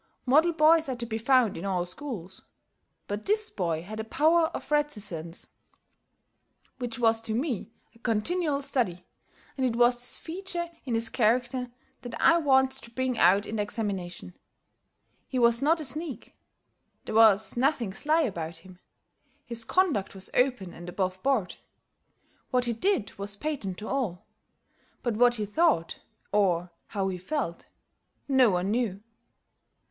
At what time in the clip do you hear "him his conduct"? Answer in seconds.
18.65-20.15